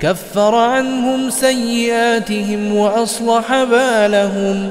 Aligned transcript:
كفر 0.00 0.54
عنهم 0.54 1.30
سيئاتهم 1.30 2.76
وأصلح 2.76 3.64
بالهم. 3.64 4.70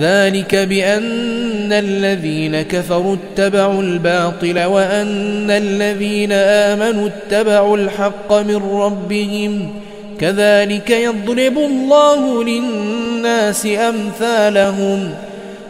ذلك 0.00 0.54
بأن 0.54 1.72
الذين 1.72 2.62
كفروا 2.62 3.16
اتبعوا 3.16 3.82
الباطل 3.82 4.64
وأن 4.64 5.50
الذين 5.50 6.32
آمنوا 6.32 7.08
اتبعوا 7.08 7.76
الحق 7.76 8.32
من 8.32 8.70
ربهم. 8.72 9.70
كذلك 10.20 10.90
يضرب 10.90 11.58
الله 11.58 12.44
للناس 12.44 13.66
أمثالهم. 13.66 15.14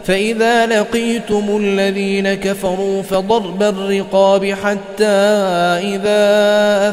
فإذا 0.05 0.67
لقيتم 0.67 1.61
الذين 1.61 2.35
كفروا 2.35 3.03
فضرب 3.03 3.63
الرقاب 3.63 4.55
حتى 4.63 5.05
إذا 5.95 6.93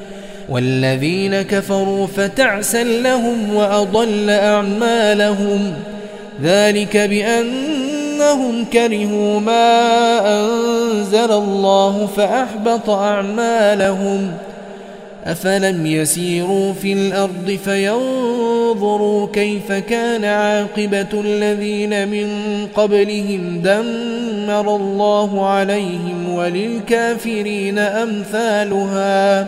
والذين 0.51 1.41
كفروا 1.41 2.07
فتعسا 2.07 2.83
لهم 2.83 3.55
وأضل 3.55 4.29
أعمالهم 4.29 5.73
ذلك 6.41 6.97
بأنهم 6.97 8.65
كرهوا 8.73 9.39
ما 9.39 10.19
أنزل 10.39 11.31
الله 11.31 12.09
فأحبط 12.17 12.89
أعمالهم 12.89 14.31
أفلم 15.25 15.85
يسيروا 15.85 16.73
في 16.73 16.93
الأرض 16.93 17.59
فينظروا 17.65 19.27
كيف 19.33 19.71
كان 19.71 20.25
عاقبة 20.25 21.21
الذين 21.21 22.07
من 22.07 22.27
قبلهم 22.75 23.61
دمر 23.63 24.75
الله 24.75 25.45
عليهم 25.45 26.33
وللكافرين 26.33 27.79
أمثالها 27.79 29.47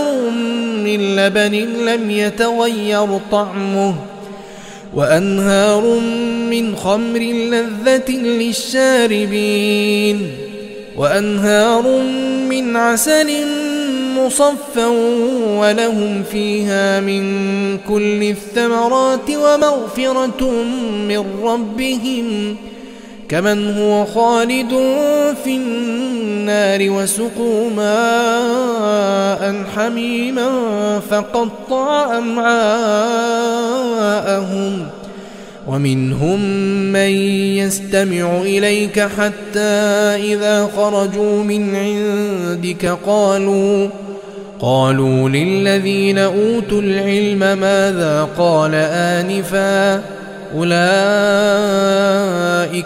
من 1.37 1.51
لبن 1.51 1.85
لم 1.85 2.11
يتغير 2.11 3.19
طعمه 3.31 3.95
وأنهار 4.93 5.99
من 6.49 6.75
خمر 6.75 7.19
لذة 7.19 8.11
للشاربين 8.11 9.71
وأنهار 10.97 12.01
من 12.49 12.75
عسل 12.75 13.45
مصفا 14.17 14.87
ولهم 15.57 16.23
فيها 16.31 16.99
من 16.99 17.23
كل 17.77 18.23
الثمرات 18.23 19.29
ومغفرة 19.29 20.51
من 21.07 21.25
ربهم 21.43 22.55
كمن 23.29 23.77
هو 23.77 24.05
خالد 24.05 24.69
في 25.43 25.55
النار 25.55 26.10
وسقوا 26.89 27.69
ماء 27.69 29.63
حميما 29.75 30.49
فقطع 31.09 32.17
أمعاءهم 32.17 33.27
ومنهم 35.67 36.39
من 36.91 37.09
يستمع 37.57 38.41
إليك 38.41 38.99
حتى 38.99 39.59
إذا 40.33 40.69
خرجوا 40.75 41.43
من 41.43 41.75
عندك 41.75 42.97
قالوا 43.05 43.89
قالوا 44.59 45.29
للذين 45.29 46.17
أوتوا 46.17 46.81
العلم 46.81 47.39
ماذا 47.39 48.29
قال 48.37 48.75
آنفاً 48.75 50.20
أولئك 50.55 50.71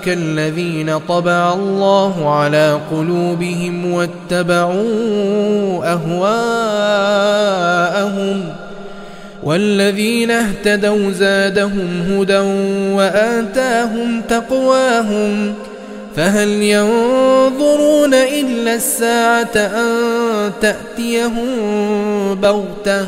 الذين 0.07 0.97
طبع 0.97 1.53
الله 1.53 2.35
على 2.35 2.79
قلوبهم 2.91 3.91
واتبعوا 3.91 5.85
أهواءهم 5.94 7.06
والذين 9.44 10.31
اهتدوا 10.31 11.12
زادهم 11.12 12.01
هدى 12.09 12.38
وآتاهم 12.94 14.21
تقواهم 14.21 15.53
فهل 16.15 16.50
ينظرون 16.50 18.13
إلا 18.13 18.75
الساعة 18.75 19.56
أن 19.56 19.91
تأتيهم 20.61 21.47
بغتة 22.41 23.07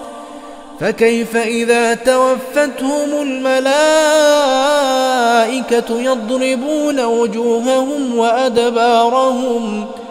فكيف 0.81 1.35
إذا 1.37 1.93
توفتهم 1.93 3.21
الملائكة 3.21 3.61
يضربون 6.01 6.99
وجوههم 6.99 8.17
وأدبارهم 8.17 9.85
ۖ 9.97 10.01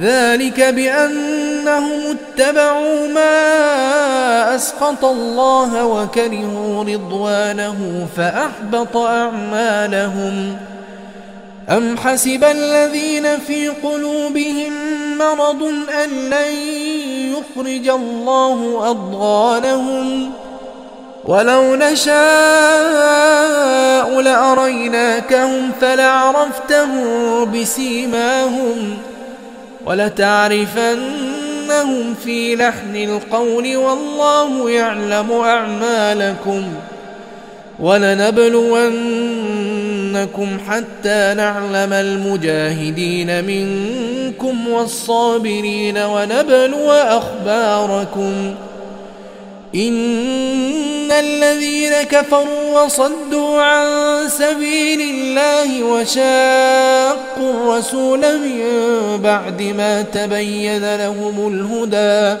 ذلك 0.00 0.60
بأنهم 0.60 2.16
اتبعوا 2.16 3.08
ما 3.08 4.54
أسقط 4.54 5.04
الله 5.04 5.84
وكرهوا 5.84 6.84
رضوانه 6.84 8.08
فأحبط 8.16 8.96
أعمالهم 8.96 10.56
أم 11.70 11.96
حسب 11.96 12.44
الذين 12.44 13.38
في 13.38 13.68
قلوبهم 13.68 14.72
مرض 15.18 15.62
أن 16.04 16.10
لن 16.10 16.79
يخرج 17.40 17.88
الله 17.88 18.90
أضغانهم. 18.90 20.30
ولو 21.24 21.74
نشاء 21.74 22.10
لأريناكهم 24.20 25.72
فلعرفتهم 25.80 27.52
بسيماهم 27.52 28.96
ۖ. 28.96 29.00
ولتعرفنهم 29.86 32.14
في 32.24 32.56
لحن 32.56 32.96
القول 32.96 33.76
والله 33.76 34.70
يعلم 34.70 35.32
أعمالكم. 35.32 36.62
ولنبلونكم 40.20 40.58
حتى 40.68 41.34
نعلم 41.36 41.92
المجاهدين 41.92 43.44
منكم 43.44 44.68
والصابرين 44.68 45.98
ونبلو 45.98 46.92
أخباركم. 46.92 48.54
إن 49.74 51.12
الذين 51.12 52.02
كفروا 52.02 52.84
وصدوا 52.84 53.62
عن 53.62 53.88
سبيل 54.28 55.00
الله 55.00 55.82
وشاقوا 55.84 57.50
الرسول 57.50 58.20
من 58.20 58.62
بعد 59.22 59.62
ما 59.62 60.02
تبين 60.02 60.96
لهم 60.96 61.48
الهدى 61.48 62.40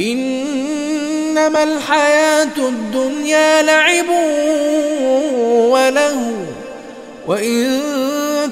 إنما 0.00 1.62
الحياة 1.62 2.56
الدنيا 2.58 3.62
لعب 3.62 4.08
وله 5.70 6.46
وإن 7.26 7.80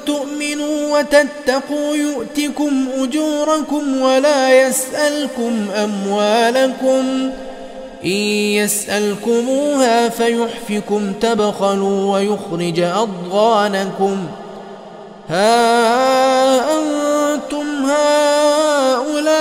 تؤمنوا 0.06 0.98
وتتقوا 0.98 1.96
يؤتكم 1.96 2.88
أجوركم 2.98 4.00
ولا 4.00 4.66
يسألكم 4.66 5.66
أموالكم 5.84 7.30
إن 8.04 8.10
يسألكموها 8.60 10.08
فيحفكم 10.08 11.12
تبخلوا 11.20 12.12
ويخرج 12.12 12.80
أضغانكم 12.80 14.26
ها 15.28 16.78
أنتم 16.78 17.66
هؤلاء 17.90 19.40